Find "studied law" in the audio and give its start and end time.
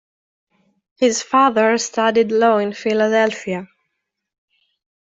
1.77-2.57